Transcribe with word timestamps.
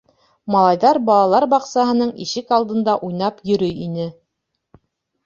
Малайҙар 0.53 0.99
балалар 1.09 1.45
баҡсаһының 1.51 2.13
ишек 2.25 2.53
алдында 2.57 2.97
уйнап 3.09 3.45
йөрөй 3.51 3.77
ине. 3.89 4.09